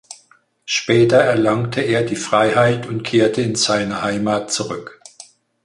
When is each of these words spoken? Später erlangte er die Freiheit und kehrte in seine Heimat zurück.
Später 0.65 1.17
erlangte 1.19 1.79
er 1.81 2.01
die 2.01 2.15
Freiheit 2.15 2.87
und 2.87 3.03
kehrte 3.03 3.43
in 3.43 3.53
seine 3.53 4.01
Heimat 4.01 4.51
zurück. 4.51 4.99